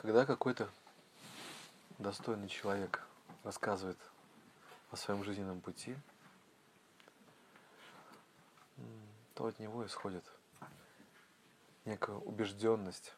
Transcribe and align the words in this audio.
Когда 0.00 0.24
какой-то 0.24 0.66
достойный 1.98 2.48
человек 2.48 3.06
рассказывает 3.44 3.98
о 4.90 4.96
своем 4.96 5.22
жизненном 5.22 5.60
пути, 5.60 5.94
то 9.34 9.44
от 9.44 9.58
него 9.58 9.84
исходит 9.84 10.24
некая 11.84 12.16
убежденность 12.16 13.12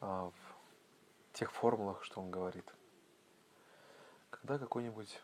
а, 0.00 0.30
в 0.30 1.34
тех 1.34 1.52
формулах, 1.52 2.02
что 2.02 2.22
он 2.22 2.30
говорит. 2.30 2.64
Когда 4.30 4.58
какой-нибудь 4.58 5.20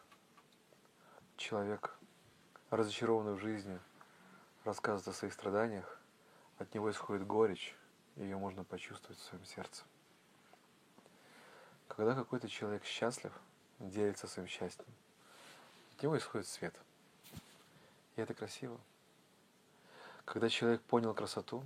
человек, 1.39 1.97
разочарованный 2.69 3.33
в 3.33 3.41
жизни, 3.41 3.81
рассказывает 4.65 5.09
о 5.09 5.19
своих 5.19 5.33
страданиях, 5.33 5.99
от 6.59 6.75
него 6.75 6.91
исходит 6.91 7.27
горечь, 7.27 7.75
ее 8.23 8.37
можно 8.37 8.65
почувствовать 8.65 9.19
в 9.19 9.25
своем 9.25 9.45
сердце. 9.45 9.83
Когда 11.89 12.15
какой-то 12.15 12.49
человек 12.49 12.85
счастлив, 12.85 13.33
делится 13.79 14.27
своим 14.27 14.49
счастьем, 14.49 14.87
от 15.97 16.03
него 16.03 16.17
исходит 16.17 16.47
свет. 16.47 16.75
И 18.17 18.21
это 18.21 18.35
красиво. 18.35 18.79
Когда 20.25 20.49
человек 20.49 20.83
понял 20.83 21.15
красоту 21.15 21.65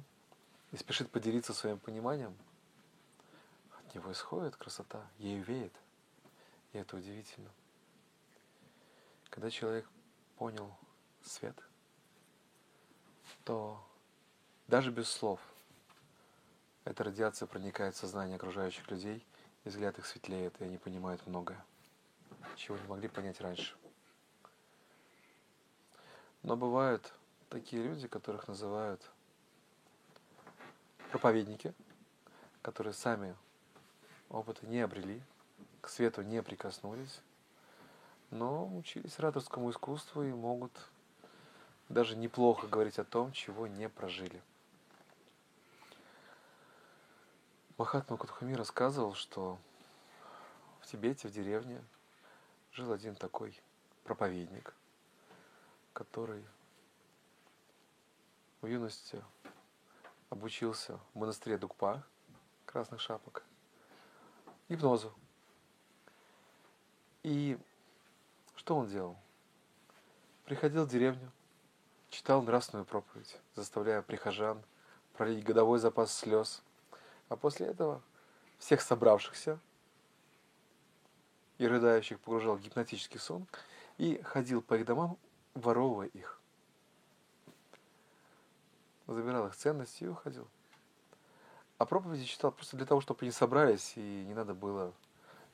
и 0.71 0.77
спешит 0.77 1.11
поделиться 1.11 1.53
своим 1.53 1.79
пониманием, 1.79 2.37
от 3.77 3.95
него 3.95 4.11
исходит 4.13 4.57
красота, 4.57 5.07
ею 5.19 5.45
веет. 5.45 5.75
И 6.73 6.79
это 6.79 6.97
удивительно. 6.97 7.51
Когда 9.29 9.51
человек 9.51 9.87
понял 10.37 10.75
свет, 11.23 11.57
то 13.45 13.85
даже 14.69 14.91
без 14.91 15.09
слов 15.09 15.41
эта 16.85 17.05
радиация 17.05 17.47
проникает 17.47 17.95
в 17.95 17.99
сознание 17.99 18.37
окружающих 18.37 18.91
людей, 18.91 19.25
и 19.65 19.69
взгляд 19.69 19.99
их 19.99 20.07
светлеет, 20.07 20.61
и 20.61 20.65
они 20.65 20.77
понимают 20.77 21.27
многое, 21.27 21.65
чего 22.57 22.77
не 22.77 22.87
могли 22.87 23.09
понять 23.09 23.41
раньше. 23.41 23.75
Но 26.43 26.57
бывают 26.57 27.13
такие 27.49 27.83
люди, 27.83 28.07
которых 28.07 28.49
называют 28.49 29.01
проповедники, 31.11 31.73
которые 32.61 32.93
сами 32.93 33.35
опыта 34.29 34.67
не 34.67 34.81
обрели, 34.81 35.23
к 35.81 35.89
свету 35.89 36.23
не 36.23 36.43
прикоснулись, 36.43 37.21
но 38.31 38.67
учились 38.77 39.19
ораторскому 39.19 39.71
искусству 39.71 40.23
и 40.23 40.33
могут 40.33 40.73
даже 41.89 42.17
неплохо 42.17 42.67
говорить 42.67 42.99
о 42.99 43.05
том, 43.05 43.33
чего 43.33 43.67
не 43.67 43.89
прожили. 43.89 44.43
Махатма 47.77 48.17
Кутхами 48.17 48.55
рассказывал, 48.55 49.15
что 49.15 49.59
в 50.81 50.87
Тибете, 50.87 51.27
в 51.27 51.33
деревне, 51.33 51.83
жил 52.71 52.93
один 52.93 53.17
такой 53.17 53.61
проповедник, 54.05 54.77
который 55.93 56.47
в 58.61 58.67
юности 58.67 59.21
обучился 60.31 61.01
в 61.13 61.19
монастыре 61.19 61.59
Дукпа, 61.59 62.05
красных 62.65 63.01
шапок, 63.01 63.43
гипнозу. 64.69 65.13
И 67.25 67.59
что 68.55 68.77
он 68.77 68.87
делал? 68.87 69.17
Приходил 70.45 70.85
в 70.85 70.91
деревню, 70.91 71.29
читал 72.09 72.41
нравственную 72.41 72.87
проповедь, 72.87 73.37
заставляя 73.57 74.01
прихожан 74.01 74.63
пролить 75.15 75.43
годовой 75.43 75.81
запас 75.81 76.15
слез– 76.17 76.63
а 77.29 77.37
после 77.37 77.67
этого 77.67 78.03
всех 78.59 78.81
собравшихся 78.81 79.59
и 81.59 81.67
рыдающих 81.67 82.21
погружал 82.21 82.57
в 82.57 82.61
гипнотический 82.61 83.21
сон 83.21 83.47
и 83.99 84.21
ходил 84.23 84.63
по 84.63 84.75
их 84.75 84.85
домам, 84.85 85.19
воровывая 85.55 86.09
их. 86.09 86.41
Забирал 89.07 89.47
их 89.47 89.57
ценности 89.57 90.05
и 90.05 90.09
уходил. 90.09 90.49
А 91.79 91.87
проповеди 91.87 92.25
читал 92.25 92.53
просто 92.53 92.77
для 92.77 92.87
того, 92.87 93.01
чтобы 93.01 93.21
они 93.23 93.31
собрались, 93.31 93.93
и 93.97 94.25
не 94.25 94.35
надо 94.35 94.55
было 94.55 94.93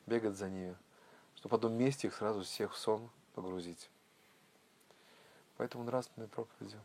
бегать 0.05 0.35
за 0.35 0.49
ними, 0.49 0.75
чтобы 1.35 1.53
в 1.53 1.55
одном 1.55 1.73
месте 1.73 2.07
их 2.07 2.15
сразу 2.15 2.43
всех 2.43 2.73
в 2.73 2.77
сон 2.77 3.09
погрузить. 3.33 3.89
Поэтому 5.57 5.83
нравственные 5.83 6.29
проповеди 6.29 6.79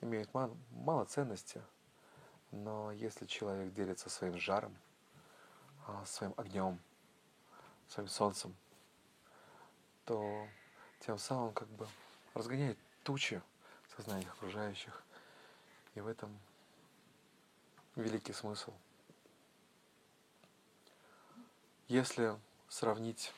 имеют 0.00 0.32
мало, 0.32 0.56
мало 0.70 1.04
ценности– 1.04 1.60
но 2.50 2.92
если 2.92 3.26
человек 3.26 3.72
делится 3.72 4.08
своим 4.08 4.38
жаром, 4.38 4.76
а, 5.86 6.04
своим 6.06 6.34
огнем, 6.36 6.78
своим 7.88 8.08
солнцем, 8.08 8.54
то 10.04 10.46
тем 11.00 11.18
самым 11.18 11.52
как 11.52 11.68
бы 11.68 11.86
разгоняет 12.34 12.78
тучи 13.02 13.42
в 13.88 13.96
сознаниях 13.96 14.32
окружающих. 14.34 15.02
И 15.94 16.00
в 16.00 16.06
этом 16.06 16.38
великий 17.94 18.32
смысл. 18.32 18.72
Если 21.88 22.38
сравнить 22.68 23.32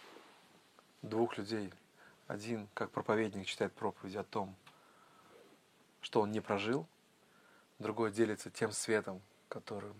двух 1.02 1.36
людей, 1.38 1.72
один 2.26 2.68
как 2.74 2.90
проповедник 2.90 3.46
читает 3.46 3.72
проповедь 3.74 4.16
о 4.16 4.24
том, 4.24 4.54
что 6.00 6.20
он 6.20 6.30
не 6.32 6.40
прожил– 6.40 6.86
другой 7.78 8.10
делится 8.10 8.50
тем 8.50 8.72
светом, 8.72 9.20
которым 9.48 9.94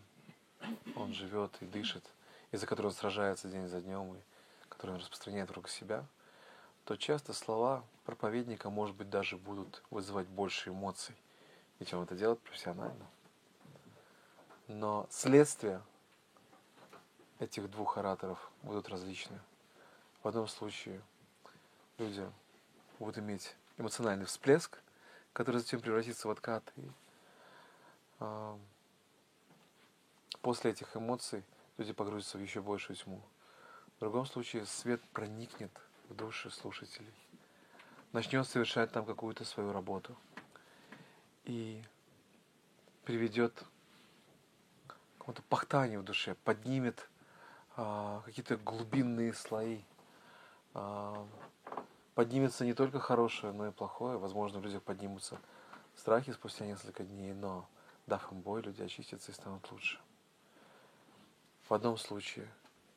он 0.96 1.12
живет 1.12 1.56
и 1.60 1.66
дышит, 1.66 2.04
и 2.50 2.56
за 2.56 2.66
который 2.66 2.86
он 2.86 2.92
сражается 2.92 3.48
день 3.48 3.68
за 3.68 3.80
днем, 3.80 4.14
и 4.14 4.20
который 4.68 4.92
он 4.92 4.98
распространяет 4.98 5.48
вокруг 5.48 5.68
себя, 5.68 6.04
то 6.84 6.96
часто 6.96 7.32
слова 7.32 7.84
проповедника, 8.04 8.70
может 8.70 8.96
быть, 8.96 9.10
даже 9.10 9.36
будут 9.36 9.82
вызывать 9.90 10.26
больше 10.26 10.70
эмоций, 10.70 11.14
ведь 11.78 11.92
он 11.92 12.04
это 12.04 12.14
делает 12.14 12.40
профессионально. 12.40 13.06
Но 14.66 15.06
следствия 15.10 15.82
этих 17.38 17.70
двух 17.70 17.98
ораторов 17.98 18.50
будут 18.62 18.88
различны. 18.88 19.38
В 20.22 20.28
одном 20.28 20.48
случае 20.48 21.00
люди 21.98 22.26
будут 22.98 23.18
иметь 23.18 23.54
эмоциональный 23.76 24.26
всплеск, 24.26 24.78
который 25.32 25.60
затем 25.60 25.80
превратится 25.80 26.26
в 26.26 26.30
откат, 26.30 26.64
и 26.76 26.82
после 30.40 30.70
этих 30.70 30.96
эмоций 30.96 31.44
люди 31.76 31.92
погрузятся 31.92 32.38
в 32.38 32.42
еще 32.42 32.60
большую 32.60 32.96
тьму. 32.96 33.22
В 33.96 34.00
другом 34.00 34.26
случае 34.26 34.66
свет 34.66 35.02
проникнет 35.12 35.70
в 36.08 36.14
души 36.14 36.50
слушателей, 36.50 37.12
начнет 38.12 38.46
совершать 38.46 38.92
там 38.92 39.04
какую-то 39.04 39.44
свою 39.44 39.72
работу 39.72 40.16
и 41.44 41.82
приведет 43.04 43.64
к 44.86 44.96
какому-то 45.18 45.42
пахтанию 45.48 46.00
в 46.00 46.04
душе, 46.04 46.34
поднимет 46.44 47.08
а, 47.76 48.22
какие-то 48.24 48.56
глубинные 48.56 49.32
слои. 49.32 49.80
А, 50.74 51.26
поднимется 52.14 52.64
не 52.64 52.74
только 52.74 53.00
хорошее, 53.00 53.52
но 53.52 53.68
и 53.68 53.70
плохое. 53.70 54.18
Возможно, 54.18 54.58
в 54.58 54.64
людях 54.64 54.82
поднимутся 54.82 55.38
страхи 55.96 56.32
спустя 56.32 56.66
несколько 56.66 57.04
дней, 57.04 57.32
но 57.32 57.68
Дав 58.08 58.32
бой, 58.32 58.62
люди 58.62 58.80
очистятся 58.80 59.32
и 59.32 59.34
станут 59.34 59.70
лучше. 59.70 60.00
В 61.68 61.74
одном 61.74 61.98
случае 61.98 62.48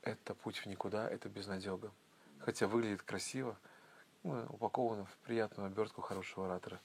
это 0.03 0.33
путь 0.33 0.59
в 0.59 0.67
никуда, 0.67 1.05
это 1.05 1.27
безнадега. 1.27 1.91
Хотя 2.39 2.66
выглядит 2.66 3.01
красиво, 3.01 3.57
ну, 4.23 4.45
упаковано 4.45 5.03
в 5.03 5.17
приятную 5.17 5.67
обертку 5.67 5.99
хорошего 5.99 6.45
оратора. 6.45 6.79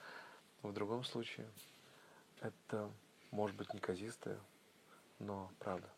в 0.63 0.73
другом 0.73 1.05
случае 1.05 1.49
это 2.41 2.91
может 3.31 3.55
быть 3.55 3.73
неказистое, 3.73 4.41
но 5.21 5.49
правда. 5.61 5.89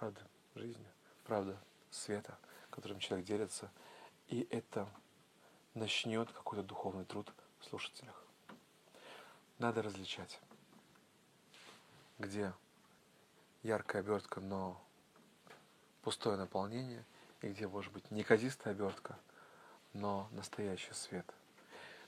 Правда 0.00 0.20
жизни, 0.56 0.88
правда 1.22 1.56
света, 1.92 2.36
которым 2.70 2.98
человек 2.98 3.24
делится. 3.24 3.70
И 4.26 4.48
это 4.50 4.88
начнет 5.74 6.28
какой-то 6.32 6.64
духовный 6.64 7.04
труд 7.04 7.32
в 7.60 7.66
слушателях. 7.66 8.20
Надо 9.58 9.80
различать 9.80 10.40
где 12.22 12.52
яркая 13.62 14.02
обертка, 14.02 14.40
но 14.40 14.82
пустое 16.02 16.36
наполнение, 16.36 17.04
и 17.42 17.48
где 17.48 17.68
может 17.68 17.92
быть 17.92 18.10
неказистая 18.10 18.72
обертка, 18.72 19.18
но 19.92 20.28
настоящий 20.32 20.94
свет. 20.94 21.26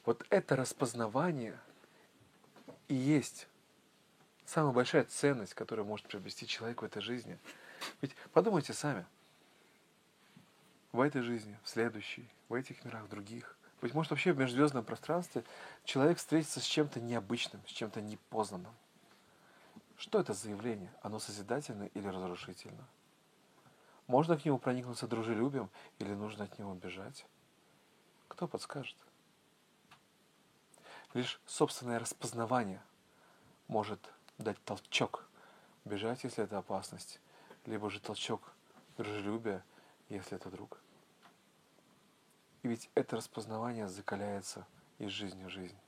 Вот 0.06 0.24
это 0.30 0.56
распознавание 0.56 1.58
и 2.88 2.94
есть 2.94 3.48
самая 4.46 4.72
большая 4.72 5.04
ценность, 5.04 5.54
которую 5.54 5.86
может 5.86 6.06
приобрести 6.06 6.46
человек 6.46 6.82
в 6.82 6.84
этой 6.84 7.02
жизни. 7.02 7.38
Ведь 8.00 8.14
подумайте 8.32 8.72
сами, 8.72 9.04
в 10.92 11.00
этой 11.00 11.22
жизни, 11.22 11.58
в 11.62 11.68
следующей, 11.68 12.28
в 12.48 12.54
этих 12.54 12.84
мирах, 12.84 13.04
в 13.04 13.08
других. 13.08 13.56
Быть 13.80 13.94
может, 13.94 14.10
вообще 14.10 14.32
в 14.32 14.38
межзвездном 14.38 14.84
пространстве 14.84 15.44
человек 15.84 16.18
встретится 16.18 16.60
с 16.60 16.64
чем-то 16.64 17.00
необычным, 17.00 17.60
с 17.66 17.70
чем-то 17.70 18.00
непознанным. 18.00 18.72
Что 19.96 20.20
это 20.20 20.32
за 20.32 20.50
явление? 20.50 20.92
Оно 21.02 21.18
созидательно 21.18 21.84
или 21.84 22.08
разрушительно? 22.08 22.86
Можно 24.06 24.36
к 24.36 24.44
нему 24.44 24.58
проникнуться 24.58 25.06
дружелюбием 25.06 25.70
или 25.98 26.12
нужно 26.14 26.44
от 26.44 26.58
него 26.58 26.74
бежать? 26.74 27.26
Кто 28.28 28.46
подскажет? 28.46 28.96
Лишь 31.14 31.40
собственное 31.46 31.98
распознавание 31.98 32.82
может 33.68 34.00
дать 34.38 34.62
толчок 34.64 35.26
бежать, 35.84 36.24
если 36.24 36.44
это 36.44 36.58
опасность, 36.58 37.20
либо 37.66 37.88
же 37.88 38.00
толчок 38.00 38.52
дружелюбия, 38.96 39.64
если 40.08 40.36
это 40.36 40.50
друг. 40.50 40.80
И 42.62 42.68
ведь 42.68 42.90
это 42.94 43.16
распознавание 43.16 43.88
закаляется 43.88 44.66
из 44.98 45.10
жизни 45.10 45.44
в 45.44 45.50
жизнь. 45.50 45.78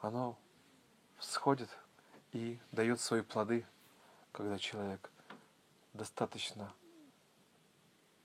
Оно 0.00 0.38
всходит 1.18 1.68
и 2.32 2.58
дает 2.72 3.00
свои 3.00 3.22
плоды, 3.22 3.66
когда 4.32 4.58
человек 4.58 5.10
достаточно 5.94 6.72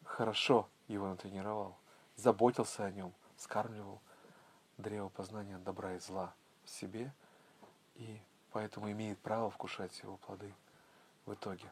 хорошо 0.04 0.70
его 0.88 1.08
натренировал, 1.08 1.78
заботился 2.16 2.86
о 2.86 2.92
нем, 2.92 3.14
скармливал 3.38 4.02
древо 4.78 5.10
познания 5.10 5.58
добра 5.58 5.96
и 5.96 6.00
зла 6.00 6.34
в 6.64 6.70
себе, 6.70 7.12
и 7.96 8.20
поэтому 8.52 8.92
имеет 8.92 9.18
право 9.20 9.50
вкушать 9.50 10.00
его 10.00 10.18
плоды 10.18 10.54
в 11.26 11.34
итоге. 11.34 11.72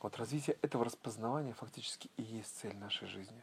Вот 0.00 0.16
развитие 0.16 0.56
этого 0.62 0.84
распознавания 0.84 1.52
фактически 1.52 2.10
и 2.16 2.22
есть 2.22 2.56
цель 2.58 2.76
нашей 2.76 3.08
жизни. 3.08 3.42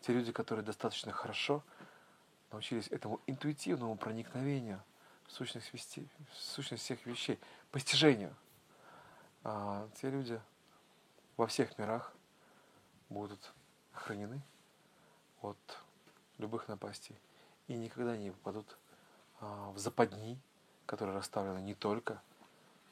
Те 0.00 0.12
люди, 0.12 0.32
которые 0.32 0.64
достаточно 0.64 1.12
хорошо 1.12 1.62
научились 2.52 2.88
этому 2.88 3.20
интуитивному 3.26 3.96
проникновению 3.96 4.82
сущность, 5.30 5.72
вести, 5.72 6.08
сущность 6.32 6.84
всех 6.84 7.04
вещей, 7.06 7.38
постижению, 7.70 8.34
а 9.44 9.88
те 10.00 10.10
люди 10.10 10.40
во 11.36 11.46
всех 11.46 11.78
мирах 11.78 12.12
будут 13.08 13.52
охранены 13.94 14.42
от 15.42 15.58
любых 16.38 16.68
напастей 16.68 17.16
и 17.68 17.74
никогда 17.74 18.16
не 18.16 18.30
попадут 18.30 18.76
а, 19.40 19.70
в 19.70 19.78
западни, 19.78 20.38
которые 20.86 21.16
расставлены 21.16 21.62
не 21.62 21.74
только 21.74 22.20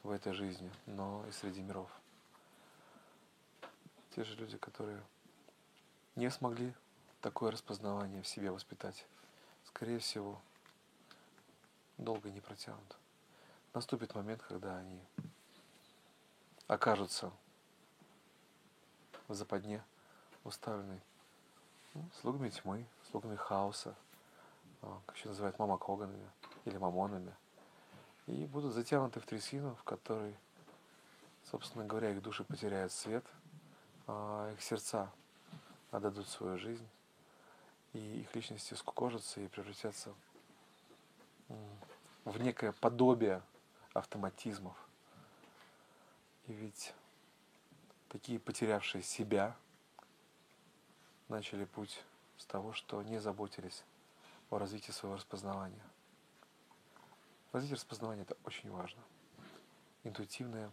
в 0.03 0.11
этой 0.11 0.33
жизни, 0.33 0.71
но 0.85 1.25
и 1.27 1.31
среди 1.31 1.61
миров. 1.61 1.89
Те 4.15 4.23
же 4.23 4.35
люди, 4.35 4.57
которые 4.57 5.01
не 6.15 6.31
смогли 6.31 6.73
такое 7.21 7.51
распознавание 7.51 8.21
в 8.21 8.27
себе 8.27 8.51
воспитать, 8.51 9.05
скорее 9.65 9.99
всего, 9.99 10.41
долго 11.99 12.31
не 12.31 12.41
протянут. 12.41 12.97
Наступит 13.73 14.15
момент, 14.15 14.41
когда 14.41 14.77
они 14.77 14.99
окажутся 16.67 17.31
в 19.27 19.33
западне, 19.33 19.83
уставленной 20.43 21.01
ну, 21.93 22.09
слугами 22.21 22.49
тьмы, 22.49 22.85
слугами 23.11 23.35
хаоса, 23.35 23.95
а, 24.81 24.99
как 25.05 25.17
еще 25.17 25.29
называют 25.29 25.59
мамакоганами 25.59 26.29
или 26.65 26.77
мамонами, 26.77 27.35
и 28.27 28.45
будут 28.45 28.73
затянуты 28.73 29.19
в 29.19 29.25
трясину, 29.25 29.75
в 29.75 29.83
которой, 29.83 30.35
собственно 31.51 31.85
говоря, 31.85 32.11
их 32.11 32.21
души 32.21 32.43
потеряют 32.43 32.91
свет, 32.91 33.25
а 34.07 34.51
их 34.53 34.61
сердца 34.61 35.11
отдадут 35.91 36.27
свою 36.27 36.57
жизнь, 36.57 36.87
и 37.93 38.21
их 38.21 38.35
личности 38.35 38.73
скукожатся 38.73 39.41
и 39.41 39.47
превратятся 39.47 40.13
в 42.25 42.39
некое 42.41 42.71
подобие 42.73 43.41
автоматизмов. 43.93 44.75
И 46.47 46.53
ведь 46.53 46.93
такие 48.09 48.39
потерявшие 48.39 49.03
себя 49.03 49.55
начали 51.27 51.65
путь 51.65 52.03
с 52.37 52.45
того, 52.45 52.73
что 52.73 53.01
не 53.03 53.19
заботились 53.19 53.83
о 54.49 54.57
развитии 54.57 54.91
своего 54.91 55.17
распознавания. 55.17 55.83
Развитие 57.51 57.75
распознавания– 57.75 58.21
это 58.23 58.37
очень 58.45 58.71
важно. 58.71 59.01
Интуитивное 60.03 60.71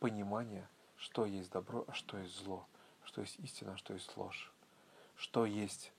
понимание, 0.00 0.68
что 0.96 1.24
есть 1.24 1.50
добро, 1.50 1.84
а 1.86 1.94
что 1.94 2.18
есть 2.18 2.34
зло, 2.36 2.66
что 3.04 3.20
есть 3.20 3.38
истина, 3.40 3.74
а 3.74 3.76
что 3.76 3.94
есть 3.94 4.16
ложь, 4.16 4.52
что 5.16 5.46
есть 5.46 5.92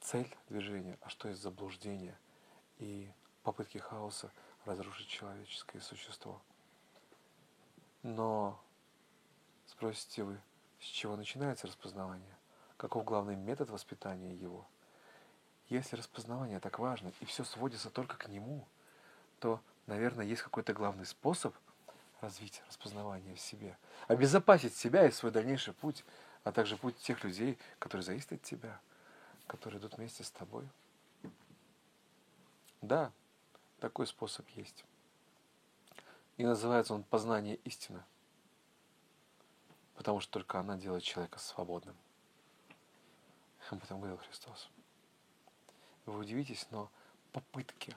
цель 0.00 0.34
движения, 0.48 0.98
а 1.00 1.08
что 1.08 1.28
есть 1.28 1.40
заблуждение 1.40 2.18
и 2.78 3.10
попытки 3.42 3.78
хаоса 3.78 4.30
разрушить 4.64 5.08
человеческое 5.08 5.80
существо. 5.80 6.40
Но 8.02 8.60
спросите 9.66 10.24
вы, 10.24 10.40
с 10.80 10.84
чего 10.84 11.16
начинается 11.16 11.66
распознавание? 11.66 12.36
Каков 12.76 13.04
главный 13.04 13.36
метод 13.36 13.70
воспитания 13.70 14.34
его? 14.34 14.66
Если 15.68 15.96
распознавание 15.96 16.60
так 16.60 16.78
важно, 16.78 17.12
и 17.20 17.24
все 17.24 17.44
сводится 17.44 17.90
только 17.90 18.16
к 18.16 18.28
нему, 18.28 18.66
то, 19.38 19.60
наверное, 19.86 20.26
есть 20.26 20.42
какой-то 20.42 20.72
главный 20.72 21.06
способ 21.06 21.54
развить 22.20 22.62
распознавание 22.68 23.34
в 23.34 23.40
себе, 23.40 23.76
обезопасить 24.06 24.76
себя 24.76 25.06
и 25.06 25.10
свой 25.10 25.32
дальнейший 25.32 25.74
путь, 25.74 26.04
а 26.44 26.52
также 26.52 26.76
путь 26.76 26.96
тех 26.98 27.22
людей, 27.24 27.58
которые 27.78 28.04
зависят 28.04 28.32
от 28.32 28.42
тебя, 28.42 28.80
которые 29.46 29.80
идут 29.80 29.96
вместе 29.96 30.24
с 30.24 30.30
тобой. 30.30 30.68
Да, 32.80 33.12
такой 33.82 34.06
способ 34.06 34.48
есть. 34.50 34.84
И 36.36 36.44
называется 36.44 36.94
он 36.94 37.02
познание 37.02 37.56
истины. 37.64 38.00
Потому 39.96 40.20
что 40.20 40.34
только 40.34 40.60
она 40.60 40.76
делает 40.76 41.02
человека 41.02 41.40
свободным. 41.40 41.96
Об 43.70 43.82
этом 43.82 43.98
говорил 43.98 44.18
Христос. 44.18 44.70
Вы 46.06 46.16
удивитесь, 46.16 46.68
но 46.70 46.92
попытки, 47.32 47.96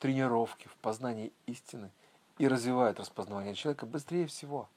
тренировки 0.00 0.66
в 0.66 0.74
познании 0.78 1.32
истины 1.46 1.92
и 2.38 2.48
развивают 2.48 2.98
распознавание 2.98 3.54
человека 3.54 3.86
быстрее 3.86 4.26
всего. 4.26 4.68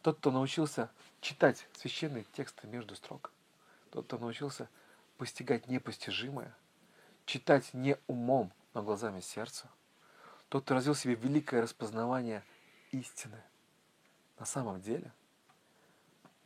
Тот, 0.00 0.16
кто 0.16 0.30
научился 0.30 0.90
читать 1.20 1.68
священные 1.74 2.24
тексты 2.32 2.66
между 2.66 2.96
строк, 2.96 3.30
тот, 3.90 4.06
кто 4.06 4.16
научился 4.16 4.70
постигать 5.18 5.68
непостижимое, 5.68 6.56
читать 7.26 7.74
не 7.74 7.98
умом, 8.06 8.52
но 8.76 8.82
глазами 8.82 9.20
сердца. 9.20 9.70
Тот, 10.50 10.64
кто 10.64 10.74
развил 10.74 10.92
в 10.92 10.98
себе 10.98 11.14
великое 11.14 11.62
распознавание 11.62 12.44
истины 12.90 13.42
на 14.38 14.44
самом 14.44 14.82
деле, 14.82 15.14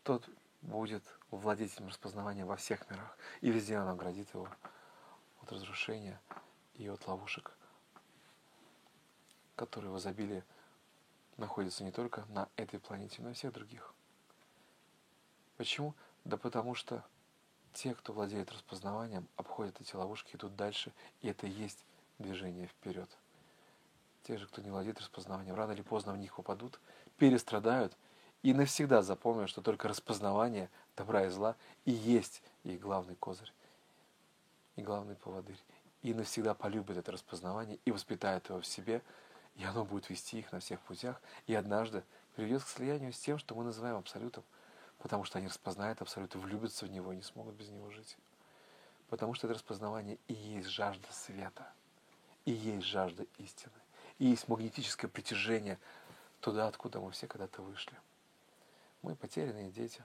тот 0.05 0.28
будет 0.62 1.02
владетелем 1.33 1.88
распознавания 1.88 2.45
во 2.45 2.55
всех 2.55 2.88
мирах. 2.88 3.19
И 3.40 3.50
везде 3.50 3.78
оно 3.78 3.90
оградит 3.90 4.33
его 4.33 4.49
от 5.43 5.50
разрушения 5.50 6.21
и 6.75 6.87
от 6.87 7.05
ловушек, 7.09 7.50
которые 9.57 9.90
в 9.90 9.99
изобилии 9.99 10.45
находятся 11.37 11.83
не 11.83 11.90
только 11.90 12.25
на 12.28 12.49
этой 12.55 12.78
планете, 12.78 13.23
но 13.23 13.31
и 13.31 13.35
всех 13.35 13.52
других. 13.52 13.93
Почему? 15.57 15.97
Да 16.25 16.37
потому 16.37 16.76
что 16.76 17.05
те, 17.73 17.93
кто 17.93 18.12
владеет 18.12 18.52
распознаванием, 18.52 19.26
обходят 19.35 19.81
эти 19.81 19.97
ловушки, 19.97 20.37
идут 20.37 20.55
дальше, 20.55 20.93
и 21.23 21.28
это 21.28 21.49
и 21.49 21.50
есть 21.50 21.85
движение 22.21 22.67
вперед. 22.67 23.09
Те 24.25 24.37
же, 24.37 24.47
кто 24.47 24.62
не 24.62 24.71
владеет 24.71 25.00
распознаванием, 25.00 25.57
рано 25.57 25.73
или 25.73 25.83
поздно 25.83 26.12
в 26.12 26.19
них 26.19 26.35
попадут, 26.35 26.79
перестрадают 27.17 27.97
и 28.43 28.53
навсегда 28.53 29.03
запомнят, 29.03 29.49
что 29.49 29.62
только 29.62 29.89
распознавание 29.89 30.71
добра 30.97 31.27
и 31.27 31.29
зла 31.31 31.57
и 31.85 31.91
есть 31.91 32.43
их 32.62 32.81
главный 32.81 33.17
козырь 33.17 33.53
и 34.77 34.83
главный 34.83 35.17
поводырь. 35.17 35.59
И 36.03 36.15
навсегда 36.15 36.55
полюбят 36.55 36.97
это 36.97 37.12
распознавание 37.12 37.79
и 37.85 37.91
воспитают 37.91 38.49
его 38.49 38.61
в 38.61 38.67
себе, 38.67 39.03
и 39.57 39.65
оно 39.65 39.85
будет 39.85 40.09
вести 40.09 40.39
их 40.39 40.53
на 40.53 40.61
всех 40.61 40.81
путях, 40.81 41.21
и 41.47 41.55
однажды 41.55 42.05
приведет 42.35 42.62
к 42.62 42.69
слиянию 42.69 43.12
с 43.12 43.19
тем, 43.19 43.39
что 43.39 43.55
мы 43.55 43.65
называем 43.65 43.97
абсолютом, 43.97 44.45
потому 44.99 45.25
что 45.25 45.39
они 45.39 45.49
распознают 45.49 46.00
абсолют 46.00 46.35
и 46.35 46.39
влюбятся 46.39 46.87
в 46.87 46.91
него 46.91 47.12
и 47.12 47.17
не 47.17 47.23
смогут 47.23 47.55
без 47.55 47.69
него 47.69 47.91
жить. 47.91 48.17
Потому 49.09 49.35
что 49.35 49.47
это 49.47 49.55
распознавание 49.55 50.19
и 50.29 50.35
есть 50.35 50.69
жажда 50.69 51.09
света– 51.12 51.71
и 52.50 52.52
есть 52.52 52.87
жажда 52.87 53.26
истины. 53.38 53.73
И 54.19 54.26
есть 54.26 54.49
магнетическое 54.49 55.09
притяжение 55.09 55.78
туда, 56.40 56.66
откуда 56.66 57.00
мы 57.00 57.12
все 57.12 57.26
когда-то 57.26 57.62
вышли. 57.62 57.97
Мы 59.02 59.14
потерянные 59.14 59.71
дети, 59.71 60.02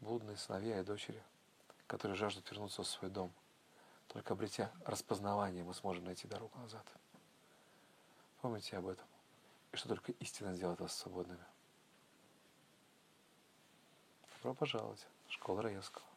блудные 0.00 0.36
сыновья 0.36 0.80
и 0.80 0.84
дочери, 0.84 1.22
которые 1.86 2.16
жаждут 2.16 2.50
вернуться 2.50 2.82
в 2.82 2.86
свой 2.86 3.10
дом. 3.10 3.32
Только 4.08 4.34
обретя 4.34 4.70
распознавание, 4.84 5.64
мы 5.64 5.74
сможем 5.74 6.04
найти 6.04 6.28
дорогу 6.28 6.56
назад. 6.58 6.86
Помните 8.40 8.76
об 8.76 8.86
этом. 8.86 9.06
И 9.72 9.76
что 9.76 9.88
только 9.88 10.12
истина 10.12 10.54
сделает 10.54 10.80
вас 10.80 10.96
свободными. 10.96 11.44
Добро 14.36 14.54
пожаловать 14.54 15.04
в 15.26 15.32
школу 15.32 15.60
Раевского. 15.60 16.07